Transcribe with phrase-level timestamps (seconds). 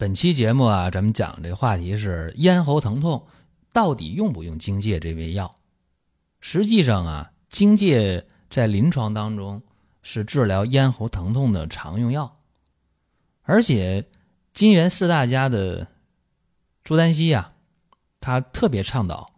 [0.00, 3.26] 本期节目啊，咱们讲这话题是咽喉疼痛
[3.70, 5.56] 到底用不用荆芥这味药？
[6.40, 9.62] 实际上啊，荆芥在临床当中
[10.02, 12.38] 是治疗咽喉疼痛的常用药，
[13.42, 14.06] 而且
[14.54, 15.88] 金元四大家的
[16.82, 17.52] 朱丹溪啊，
[18.22, 19.30] 他特别倡导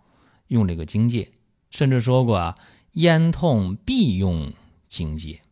[0.46, 1.32] 用这个荆芥，
[1.70, 2.56] 甚至说过啊，
[2.92, 4.52] 咽痛必用
[4.86, 5.42] 荆芥，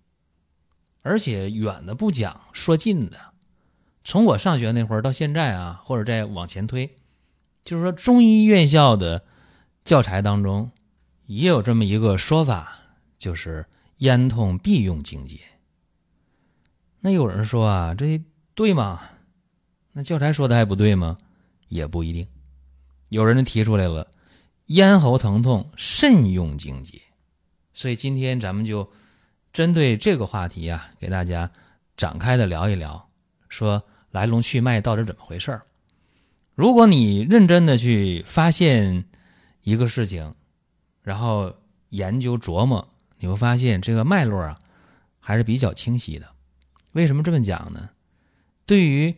[1.02, 3.29] 而且远的不讲，说近的。
[4.10, 6.96] 从我上学那会儿到现在啊，或者再往前推，
[7.64, 9.22] 就是说中医院校的
[9.84, 10.72] 教材当中
[11.26, 12.76] 也有这么一个说法，
[13.18, 13.64] 就是
[13.98, 15.40] 咽痛必用荆芥。
[16.98, 18.20] 那有人说啊，这
[18.56, 19.00] 对吗？
[19.92, 21.16] 那教材说的还不对吗？
[21.68, 22.26] 也不一定。
[23.10, 24.08] 有人提出来了，
[24.66, 27.00] 咽喉疼痛慎用荆芥。
[27.72, 28.90] 所以今天咱们就
[29.52, 31.48] 针对这个话题啊，给大家
[31.96, 33.08] 展开的聊一聊，
[33.48, 33.80] 说。
[34.10, 35.62] 来龙去脉到底怎么回事儿？
[36.54, 39.04] 如果你认真的去发现
[39.62, 40.34] 一个事情，
[41.02, 41.54] 然后
[41.90, 42.86] 研究琢磨，
[43.18, 44.58] 你会发现这个脉络啊
[45.18, 46.28] 还是比较清晰的。
[46.92, 47.88] 为什么这么讲呢？
[48.66, 49.14] 对于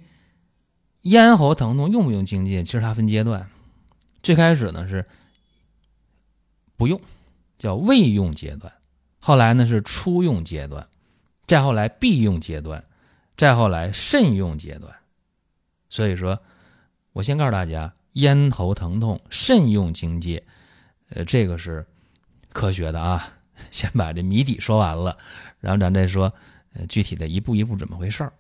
[1.03, 3.49] 咽喉疼痛用不用荆芥，其实它分阶段。
[4.23, 5.05] 最开始呢是
[6.77, 7.01] 不用，
[7.59, 8.71] 叫未用阶段；
[9.19, 10.85] 后来呢是初用阶段；
[11.45, 12.85] 再后来必用阶段。
[13.37, 14.95] 再后来慎用阶段，
[15.89, 16.41] 所以说，
[17.13, 20.43] 我先告诉大家，咽喉疼痛慎用荆芥，
[21.11, 21.87] 呃，这个是
[22.53, 23.39] 科学的啊。
[23.71, 25.17] 先把这谜底说完了，
[25.61, 26.33] 然后咱再说，
[26.75, 28.33] 呃，具体的一步一步怎么回事儿。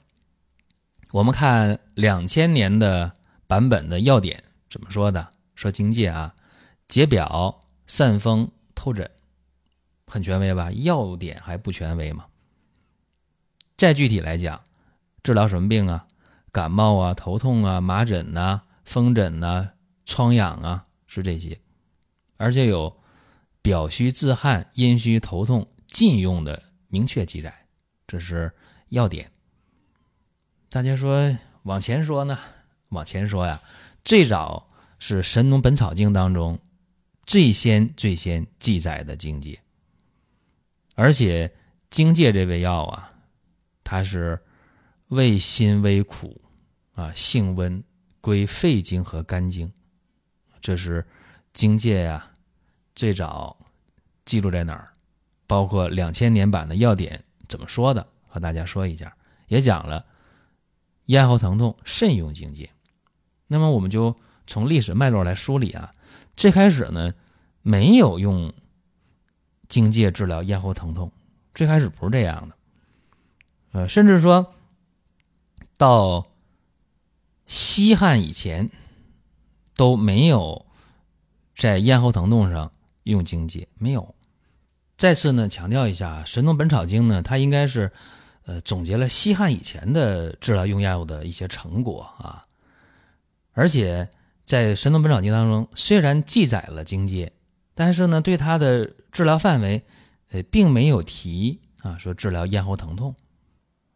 [1.12, 3.12] 我们看两千年的
[3.46, 5.28] 版本的要点怎么说的？
[5.54, 6.34] 说荆芥啊，
[6.88, 9.08] 解表、散风、透疹，
[10.06, 10.72] 很权威吧？
[10.72, 12.26] 要点还不权威吗？
[13.76, 14.60] 再具体来讲。
[15.22, 16.06] 治疗什么病啊？
[16.50, 19.70] 感冒啊、头痛啊、麻疹呐、风疹呐、
[20.04, 21.58] 疮疡啊，是这些。
[22.36, 23.00] 而且有
[23.62, 27.66] 表虚自汗、阴虚头痛禁用的明确记载，
[28.06, 28.52] 这是
[28.90, 29.32] 要点。
[30.68, 32.38] 大家说往前说呢？
[32.90, 33.62] 往前说呀，
[34.04, 34.68] 最早
[34.98, 36.58] 是《神农本草经》当中
[37.24, 39.58] 最先最先记载的荆芥，
[40.96, 41.50] 而且
[41.88, 43.12] 荆芥这味药啊，
[43.82, 44.38] 它是。
[45.12, 46.40] 味辛微苦，
[46.94, 47.84] 啊，性温，
[48.22, 49.70] 归肺经和肝经。
[50.58, 51.06] 这是
[51.52, 52.30] 荆芥呀，
[52.94, 53.54] 最早
[54.24, 54.90] 记录在哪儿？
[55.46, 58.06] 包括两千年版的要点怎么说的？
[58.26, 59.14] 和大家说一下，
[59.48, 60.02] 也讲了
[61.04, 62.70] 咽喉疼痛慎用荆芥。
[63.48, 65.92] 那么我们就从历史脉络来梳理啊。
[66.38, 67.12] 最开始呢，
[67.60, 68.50] 没有用
[69.68, 71.12] 荆芥治疗咽喉疼痛，
[71.52, 72.56] 最开始不是这样的。
[73.72, 74.54] 呃，甚至说。
[75.82, 76.28] 到
[77.44, 78.70] 西汉以前
[79.74, 80.64] 都没有
[81.56, 82.70] 在咽喉疼痛上
[83.02, 84.14] 用荆芥，没有。
[84.96, 87.90] 再次呢强调一下，《神农本草经》呢，它应该是
[88.44, 92.44] 呃总结了西汉以前的治疗用药的一些成果啊。
[93.50, 94.08] 而且
[94.44, 97.32] 在《神农本草经》当中，虽然记载了荆芥，
[97.74, 99.82] 但是呢，对它的治疗范围
[100.30, 103.12] 呃并没有提啊，说治疗咽喉疼痛。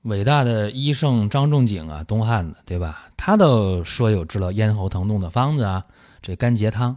[0.07, 3.09] 伟大的医圣张仲景啊，东汉的，对吧？
[3.17, 5.85] 他都说有治疗咽喉疼痛的方子啊，
[6.23, 6.97] 这甘桔汤，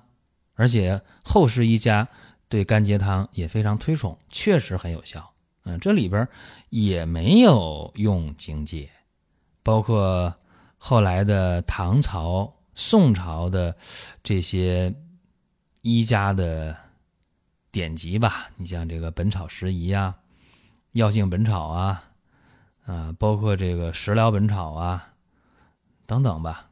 [0.53, 2.07] 而且后世医家
[2.47, 5.27] 对甘桔汤也非常推崇，确实很有效。
[5.63, 6.27] 嗯，这里边
[6.69, 8.87] 也没有用荆芥，
[9.63, 10.31] 包括
[10.77, 13.75] 后来的唐朝、宋朝的
[14.23, 14.93] 这些
[15.81, 16.77] 医家的
[17.71, 20.15] 典籍吧，你像这个《本草拾遗》啊，
[20.91, 22.03] 《药性本草》啊。
[22.89, 25.13] 啊，包括这个《食疗本草》啊，
[26.07, 26.71] 等等吧，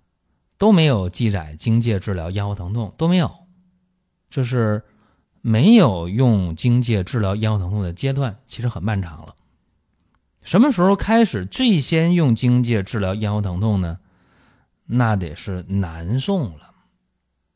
[0.58, 3.32] 都没有记载荆芥治疗咽喉疼痛，都没有，
[4.28, 4.84] 就是
[5.42, 9.36] 没有用荆芥治疗咽喉疼痛的阶段，其实很漫长了。
[10.42, 14.00] 什么时候开始最先用荆芥治疗咽喉疼痛呢？
[14.86, 16.74] 那得是南宋了，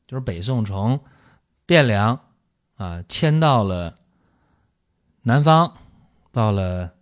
[0.05, 0.99] 就是北宋从
[1.65, 2.19] 汴梁
[2.75, 3.95] 啊迁到了
[5.23, 5.73] 南方，
[6.31, 6.93] 到了。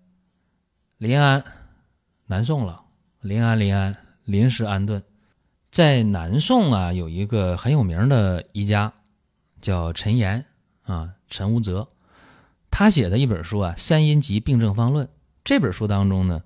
[1.00, 1.42] 临安，
[2.26, 2.84] 南宋了。
[3.22, 5.02] 临安，临安，临时安顿。
[5.72, 8.92] 在南宋啊，有一个很有名的医家，
[9.62, 10.44] 叫陈寅
[10.84, 11.88] 啊，陈无泽，
[12.70, 15.08] 他写的一本书啊，《三阴集病症方论》。
[15.46, 16.44] 这本书当中呢，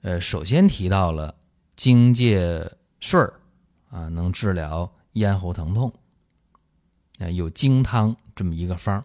[0.00, 1.34] 呃，首先提到了
[1.76, 3.34] 荆芥穗儿
[3.90, 5.92] 啊，能治疗咽喉疼痛，
[7.18, 9.04] 啊，有荆汤这么一个方。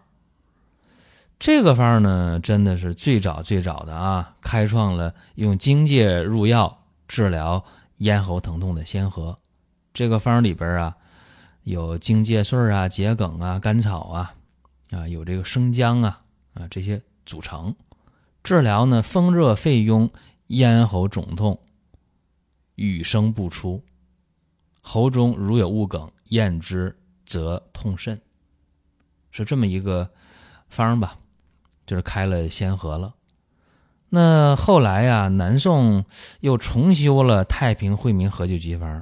[1.38, 7.62] 这个方呢，真的是最早最早的啊，开创了用荆芥入药治疗
[7.98, 9.38] 咽喉疼痛的先河。
[9.92, 10.96] 这个方里边啊，
[11.62, 14.34] 有荆芥穗啊、桔梗啊、甘草啊，
[14.90, 16.22] 啊，有这个生姜啊
[16.54, 17.74] 啊这些组成，
[18.42, 20.10] 治疗呢风热肺痈、
[20.48, 21.60] 咽喉肿痛、
[22.74, 23.84] 语声不出、
[24.80, 28.20] 喉中如有物梗、咽之则痛甚，
[29.30, 30.10] 是这么一个
[30.68, 31.18] 方吧，
[31.86, 33.14] 就是开了先河了。
[34.08, 36.04] 那后来呀，南宋
[36.40, 39.00] 又重修了《太平惠民和剂局方》。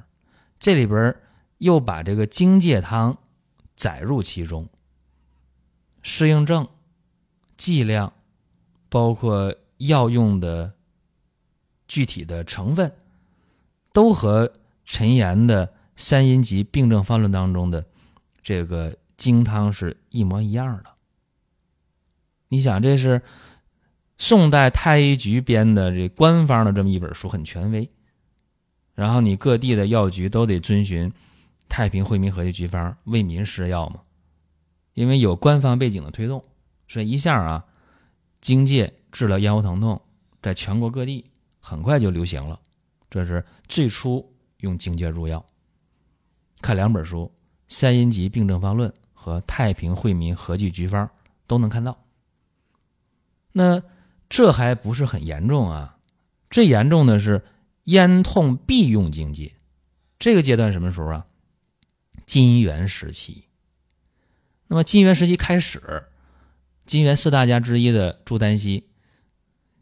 [0.58, 1.14] 这里边
[1.58, 3.18] 又把这个荆芥汤
[3.76, 4.68] 载入其中，
[6.00, 6.66] 适应症、
[7.56, 8.12] 剂量，
[8.88, 10.72] 包括药用的
[11.86, 12.90] 具体的成分，
[13.92, 14.50] 都和
[14.84, 15.66] 陈岩的
[15.96, 17.84] 《三阴集病症方论》当中的
[18.42, 20.93] 这个荆汤是一模一样的。
[22.48, 23.22] 你想，这是
[24.18, 27.90] 宋代太医局编的这官方的这么一本书，很权威。
[28.94, 31.10] 然后你各地的药局都得遵循
[31.68, 34.00] 《太平惠民合剂局方》为民施药嘛，
[34.92, 36.44] 因为有官方背景的推动，
[36.86, 37.64] 所以一下啊，
[38.40, 40.00] 荆芥治疗咽喉疼痛，
[40.40, 41.24] 在全国各地
[41.58, 42.60] 很快就流行了。
[43.10, 45.44] 这是最初用荆芥入药。
[46.60, 47.24] 看两本书，
[47.66, 51.04] 《三阴集病症方论》和《太平惠民合剂局方》
[51.48, 52.03] 都能看到。
[53.54, 53.82] 那
[54.28, 55.96] 这还不是很严重啊，
[56.50, 57.42] 最严重的是。
[57.84, 59.56] 咽痛必用荆芥，
[60.18, 61.26] 这个阶段什么时候啊？
[62.24, 63.44] 金元时期。
[64.68, 66.04] 那么金元时期开始，
[66.86, 68.88] 金元四大家之一的朱丹溪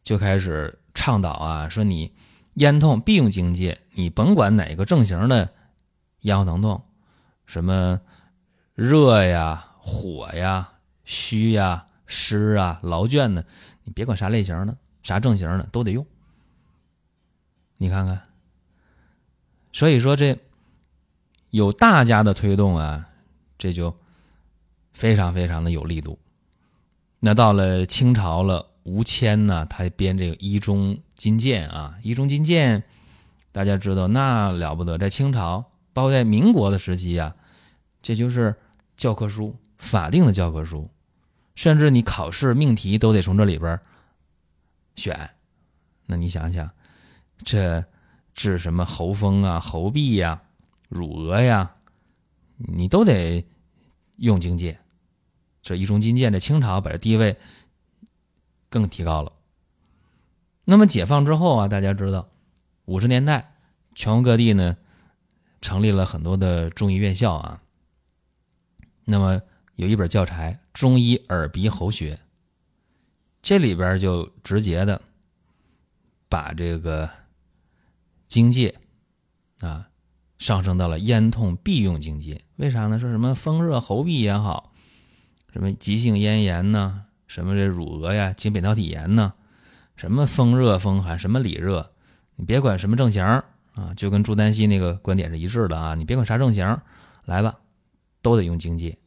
[0.02, 2.12] 就开始倡导啊，说你
[2.54, 5.48] 咽痛必用荆芥，你甭管哪个症型的
[6.22, 6.82] 咽喉疼痛，
[7.46, 8.00] 什么
[8.74, 10.72] 热呀、火呀、
[11.04, 13.42] 虚呀、湿啊、劳倦的，
[13.84, 16.06] 你别管啥类型的、啥症型的，都得用。
[17.78, 18.20] 你看看，
[19.72, 20.38] 所以说这
[21.48, 23.08] 有大家的推动啊，
[23.56, 23.96] 这就
[24.92, 26.18] 非常非常的有力度。
[27.20, 32.80] 那到了清朝了，吴谦呢，他编这个《医中金鉴》啊，《医中金鉴》，
[33.52, 35.64] 大家知道那了不得，在清朝，
[35.94, 37.34] 包括在民国的时期啊，
[38.02, 38.54] 这就是
[38.98, 40.90] 教科书，法定的教科书，
[41.54, 43.78] 甚至你考试命题都得从这里边
[44.96, 45.30] 选。
[46.06, 46.70] 那你想想。
[47.44, 47.84] 这
[48.34, 50.40] 治什么喉风啊、喉痹呀、
[50.88, 51.74] 乳额呀，
[52.56, 53.44] 你都得
[54.18, 54.78] 用荆芥。
[55.60, 57.36] 这一中金鉴，这清朝把这地位
[58.68, 59.32] 更提高了。
[60.64, 62.28] 那么解放之后啊，大家知道，
[62.84, 63.56] 五十年代
[63.96, 64.76] 全国各地呢
[65.60, 67.60] 成立了很多的中医院校啊。
[69.04, 69.42] 那么
[69.74, 72.14] 有一本教材《中医耳鼻喉学》，
[73.42, 75.00] 这里边就直接的
[76.28, 77.08] 把这个。
[78.28, 78.74] 经界，
[79.60, 79.90] 啊，
[80.38, 82.42] 上升到了咽痛必用荆芥。
[82.56, 82.98] 为啥呢？
[82.98, 84.72] 说什么风热喉痹也好，
[85.52, 87.04] 什么急性咽炎呢？
[87.26, 89.34] 什么这乳额呀、经扁桃体炎呢？
[89.96, 91.92] 什么风热风寒，什么里热，
[92.36, 95.94] 你别管什么症型啊，就跟朱丹溪那个观点是一致的啊。
[95.94, 96.64] 你别管啥症型，
[97.26, 97.58] 来吧，
[98.22, 98.98] 都得用荆芥。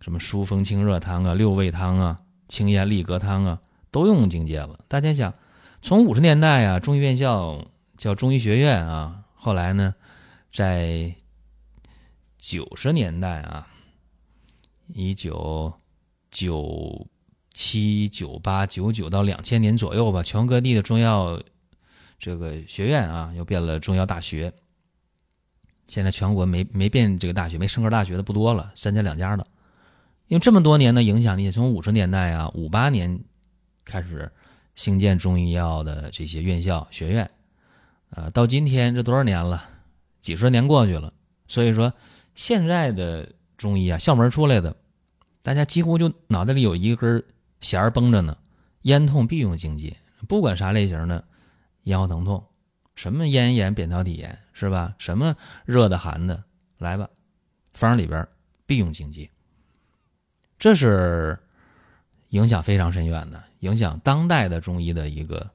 [0.00, 4.80] 什么疏风清热汤啊、六味汤啊、清咽利膈汤啊，都用荆芥了。
[4.88, 5.34] 大家想，
[5.82, 7.64] 从五十年代啊，中医院校。
[7.98, 9.92] 叫中医学院啊，后来呢，
[10.52, 11.16] 在
[12.38, 13.66] 九十年代啊，
[14.86, 15.72] 一九
[16.30, 17.08] 九
[17.52, 21.42] 七、九八、九九到两千年左右吧，全国各地的中药
[22.20, 24.54] 这个学院啊，又变了中药大学。
[25.88, 29.44] 现在全国没没变这个大学，没升格大学的不多了，三家两家的。
[30.28, 33.18] 因为这么多年的影响力，从五十年代啊，五八年
[33.84, 34.30] 开始
[34.74, 37.28] 兴建中医药的这些院校学院。
[38.10, 39.62] 啊，到今天这多少年了？
[40.20, 41.12] 几十年过去了，
[41.46, 41.92] 所以说
[42.34, 44.74] 现在的中医啊，校门出来的，
[45.42, 47.22] 大家几乎就脑袋里有一根
[47.60, 48.36] 弦儿绷着呢。
[48.82, 49.96] 咽痛必用荆芥，
[50.28, 51.22] 不管啥类型的
[51.84, 52.42] 咽喉疼痛，
[52.94, 54.94] 什么咽炎、扁桃体炎是吧？
[54.98, 56.44] 什么热的、寒的，
[56.78, 57.08] 来吧，
[57.72, 58.26] 方里边
[58.66, 59.28] 必用荆芥。
[60.58, 61.38] 这是
[62.30, 65.48] 影响非常深远的，影响当代的中医的一个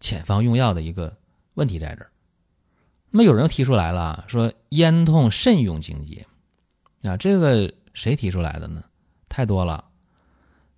[0.00, 1.16] 遣方用药的一个。
[1.54, 2.10] 问题在这儿，
[3.10, 6.24] 那么有人提出来了，说咽痛慎用荆芥
[7.02, 8.82] 啊，这个谁提出来的呢？
[9.28, 9.84] 太多了。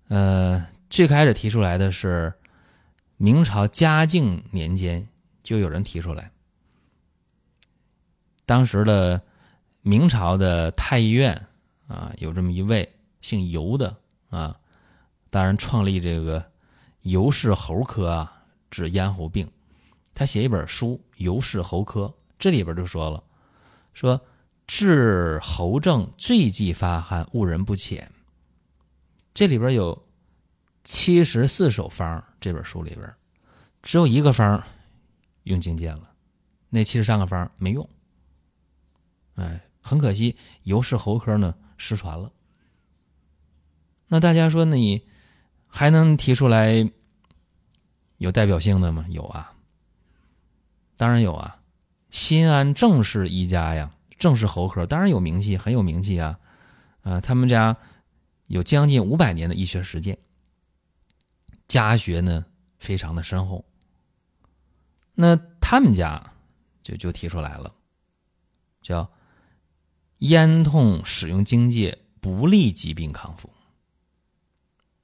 [0.09, 2.33] 呃，最开始提出来的是
[3.15, 5.07] 明朝嘉靖年间
[5.41, 6.29] 就有人提出来，
[8.45, 9.21] 当时的
[9.81, 11.39] 明朝的太医院
[11.87, 12.91] 啊，有这么一位
[13.23, 13.97] 姓尤的
[14.29, 14.59] 啊，
[15.31, 16.45] 当然创立这个
[17.01, 19.49] 尤氏喉科啊，治咽喉病，
[20.13, 22.01] 他写一本书《尤氏喉科》。
[22.37, 23.23] 这里边就说了，
[23.93, 24.19] 说
[24.67, 28.11] 治喉症最忌发汗，误人不浅。
[29.33, 30.05] 这里边有
[30.83, 33.15] 七十四首方，这本书里边
[33.81, 34.61] 只有一个方
[35.43, 36.11] 用荆芥了，
[36.69, 37.89] 那七十三个方没用。
[39.35, 42.29] 哎，很可惜，尤氏喉科呢失传了。
[44.13, 45.01] 那大家说，你
[45.65, 46.87] 还能提出来
[48.19, 49.07] 有代表性的吗？
[49.09, 49.55] 有啊，
[50.95, 51.59] 当然有啊。
[52.11, 56.39] 新安郑氏一家呀，郑氏喉科当然有名气，很有名气啊。
[57.01, 57.75] 呃，他们家
[58.45, 60.15] 有将近五百年的医学实践，
[61.67, 62.45] 家学呢
[62.77, 63.65] 非常的深厚。
[65.15, 66.33] 那他们家
[66.83, 67.73] 就就提出来了，
[68.79, 69.11] 叫
[70.19, 73.49] 咽痛使用荆芥不利疾病康复。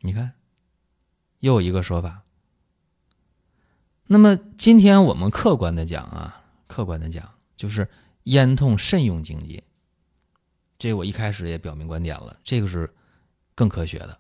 [0.02, 0.32] 你看，
[1.40, 2.22] 又一个说法。
[4.06, 6.36] 那么今天我们客观的讲啊。
[6.68, 7.90] 客观的讲，就是
[8.26, 9.64] 咽痛慎用荆芥。
[10.78, 12.94] 这我一开始也表明观点了，这个是
[13.56, 14.20] 更科学的。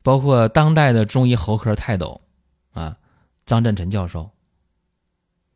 [0.00, 2.20] 包括当代的中医喉科泰斗
[2.70, 2.96] 啊，
[3.44, 4.30] 张振臣教授，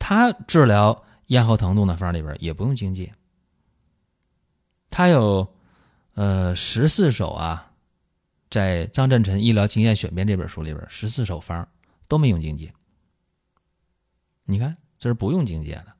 [0.00, 3.14] 他治疗咽喉疼痛的方里边也不用荆芥。
[4.90, 5.54] 他有
[6.14, 7.73] 呃十四首啊，
[8.54, 11.66] 在张振臣医疗经验选编这本书里边，十四首方
[12.06, 12.73] 都没用荆芥。
[14.44, 14.76] 你看。
[14.96, 15.92] 这是不用荆芥的。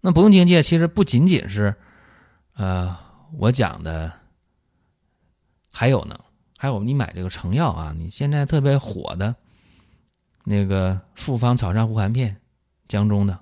[0.00, 1.74] 那不用荆芥，其实不仅仅是，
[2.54, 2.96] 呃，
[3.36, 4.10] 我讲的，
[5.70, 6.18] 还有呢，
[6.56, 9.34] 还有你买这个成药啊，你现在特别火的，
[10.44, 12.40] 那个复方草上胡寒片，
[12.86, 13.38] 江中的，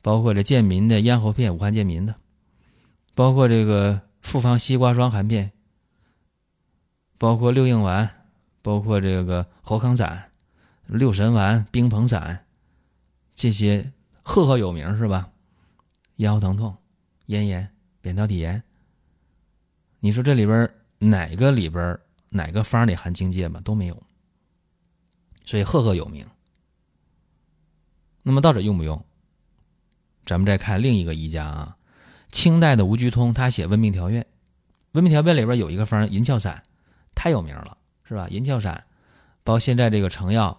[0.00, 2.14] 包括这健民的咽喉片，武汉健民的，
[3.16, 5.50] 包括这个复方西瓜霜含片，
[7.18, 8.24] 包括六应丸，
[8.62, 10.30] 包括这个喉康散、
[10.86, 12.44] 六神丸、冰硼散。
[13.34, 13.92] 这些
[14.22, 15.28] 赫赫有名是吧？
[16.16, 16.74] 咽喉疼痛、
[17.26, 17.70] 咽炎、
[18.00, 18.62] 扁桃体炎，
[20.00, 21.98] 你说这里边哪个里边
[22.30, 23.60] 哪个方里含荆芥吗？
[23.62, 24.02] 都没有，
[25.44, 26.26] 所以赫赫有名。
[28.22, 29.04] 那么到底用不用？
[30.24, 31.76] 咱们再看另一个医家啊，
[32.32, 34.20] 清代的吴居通，他写《温病条约》，
[34.92, 36.64] 《温病条约》里边有一个方银翘散，
[37.16, 38.28] 太有名了，是吧？
[38.28, 38.84] 银翘散，
[39.42, 40.56] 包括现在这个成药，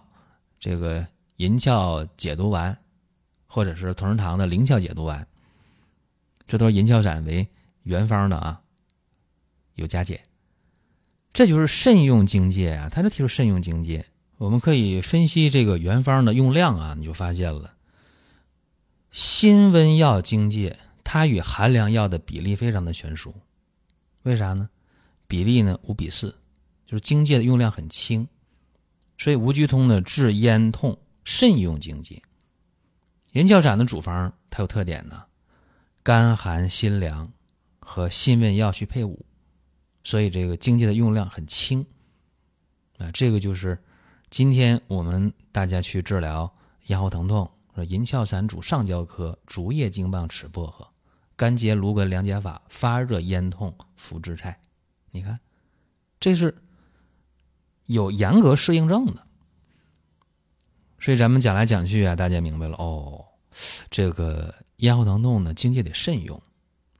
[0.60, 1.06] 这个。
[1.38, 2.76] 银翘解毒丸，
[3.46, 5.24] 或者是同仁堂的灵翘解毒丸，
[6.48, 7.46] 这都是银翘散为
[7.84, 8.60] 原方的啊，
[9.74, 10.20] 有加减。
[11.32, 14.04] 这就是慎用荆芥啊，他就提出慎用荆芥。
[14.38, 17.74] 我们可以分析这个原方的用量啊，你就发现了，
[19.12, 23.32] 辛温药荆芥它与寒凉药的比例非常的悬殊，
[24.24, 24.68] 为啥呢？
[25.28, 26.34] 比例呢五比四，
[26.88, 28.26] 就是荆芥的用量很轻，
[29.16, 30.98] 所以吴居通呢治咽痛。
[31.30, 32.22] 慎用荆芥，
[33.32, 35.26] 银翘散的主方它有特点呢，
[36.02, 37.30] 甘寒辛凉
[37.80, 39.26] 和辛温药去配伍，
[40.02, 41.84] 所以这个荆芥的用量很轻。
[42.96, 43.78] 啊，这个就是
[44.30, 46.50] 今天我们大家去治疗
[46.86, 50.88] 咽喉疼痛，说银翘散主上焦科，竹叶金棒齿薄荷，
[51.36, 54.58] 干结芦根凉解法，发热咽痛服炙菜。
[55.10, 55.38] 你看，
[56.18, 56.56] 这是
[57.88, 59.26] 有严格适应症的。
[61.00, 63.24] 所以咱们讲来讲去啊，大家明白了哦。
[63.90, 66.40] 这个咽喉疼痛呢，荆芥得慎用。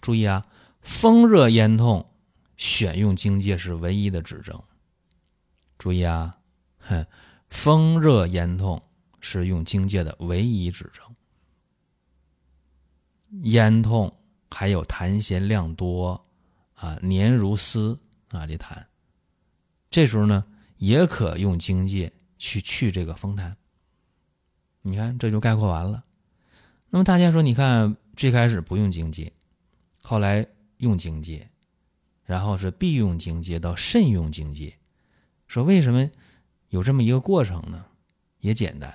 [0.00, 0.45] 注意啊，
[0.80, 2.04] 风热咽痛
[2.57, 4.61] 选用荆芥是唯一的指征。
[5.78, 6.37] 注意啊，
[6.78, 7.07] 哼，
[7.50, 8.83] 风热咽痛
[9.21, 11.04] 是用荆芥的唯一指征。
[13.42, 14.12] 咽痛
[14.50, 16.25] 还有痰涎量多
[16.75, 17.99] 啊，黏如丝
[18.30, 18.83] 啊，这痰，
[19.90, 20.45] 这时候呢
[20.78, 23.54] 也可用荆芥去去这个风痰。
[24.82, 26.02] 你看，这就概括完了。
[26.90, 29.30] 那么大家说，你看最开始不用荆芥，
[30.02, 30.47] 后来
[30.78, 31.47] 用荆芥，
[32.25, 34.75] 然后是必用荆芥到慎用荆芥，
[35.47, 36.08] 说为什么
[36.70, 37.85] 有这么一个过程呢？
[38.40, 38.94] 也简单，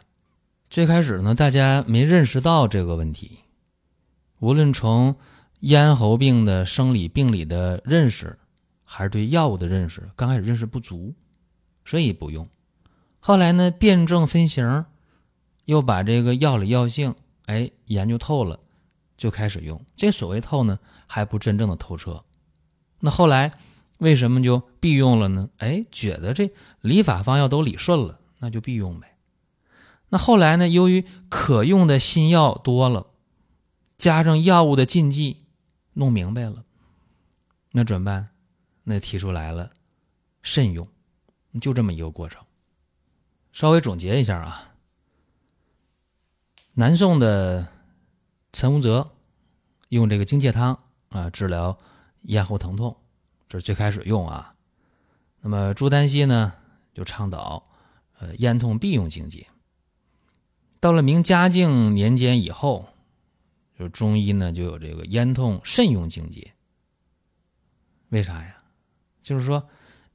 [0.69, 3.39] 最开始呢，大家没认识到这个问题，
[4.39, 5.15] 无论从
[5.59, 8.39] 咽喉病的生理病理的认识，
[8.83, 11.13] 还是对药物的认识，刚开始认识不足，
[11.85, 12.47] 所以不用。
[13.19, 14.85] 后来呢，辨证分型。
[15.65, 18.59] 又把这个药理药性哎，研究透了，
[19.15, 19.81] 就开始用。
[19.95, 22.25] 这所谓透呢，还不真正的透彻。
[22.99, 23.53] 那后来
[23.99, 25.49] 为什么就必用了呢？
[25.59, 29.15] 哎，觉得这理法方药都理顺了，那就必用呗。
[30.09, 33.07] 那后来呢，由于可用的新药多了，
[33.97, 35.45] 加上药物的禁忌，
[35.93, 36.65] 弄明白了，
[37.71, 38.31] 那怎么办？
[38.83, 39.71] 那提出来了，
[40.41, 40.85] 慎用，
[41.59, 42.43] 就这么一个过程。
[43.51, 44.73] 稍微总结一下啊。
[46.73, 47.67] 南宋的
[48.51, 49.11] 陈无泽
[49.89, 51.77] 用这个荆芥汤啊治疗
[52.23, 52.97] 咽喉疼痛，
[53.47, 54.55] 这是最开始用啊。
[55.41, 56.53] 那么朱丹溪呢
[56.93, 57.69] 就倡导
[58.17, 59.47] 呃咽痛必用荆芥。
[60.79, 62.89] 到了明嘉靖年间以后，
[63.77, 66.53] 就中医呢就有这个咽痛慎用荆芥。
[68.09, 68.57] 为啥呀？
[69.21, 69.69] 就是说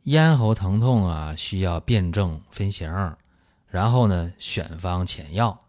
[0.08, 2.90] 咽喉疼痛啊需要辨证分型，
[3.66, 5.66] 然后呢选方遣药。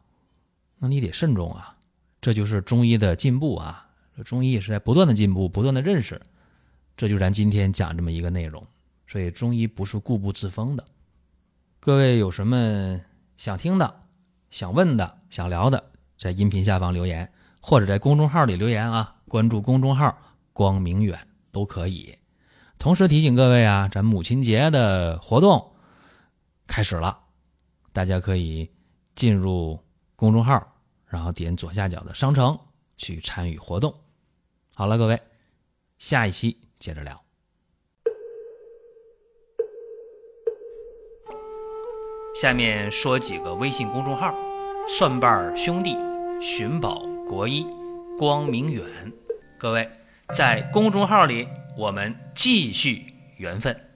[0.77, 1.75] 那你得慎重啊，
[2.21, 3.85] 这就是中医的进步啊！
[4.23, 6.21] 中医也是在不断的进步，不断的认识，
[6.95, 8.65] 这就咱今天讲这么一个内容。
[9.07, 10.85] 所以中医不是固步自封的。
[11.81, 13.01] 各位有什么
[13.35, 14.03] 想听的、
[14.49, 15.83] 想问的、想聊的，
[16.17, 17.29] 在音频下方留言，
[17.59, 20.17] 或者在公众号里留言啊，关注公众号
[20.53, 21.19] “光明远”
[21.51, 22.15] 都可以。
[22.79, 25.73] 同时提醒各位啊，咱母亲节的活动
[26.65, 27.19] 开始了，
[27.93, 28.71] 大家可以
[29.13, 29.79] 进入。
[30.15, 30.61] 公众号，
[31.05, 32.59] 然后点左下角的商城
[32.97, 33.95] 去参与活动。
[34.75, 35.17] 好了，各位，
[35.97, 37.23] 下一期接着聊。
[42.35, 44.35] 下面说几个微信公众号：
[44.89, 45.95] 蒜瓣兄弟、
[46.41, 47.65] 寻宝国医、
[48.17, 48.85] 光明远。
[49.57, 49.89] 各位
[50.33, 53.88] 在公众号里，我们继续缘分。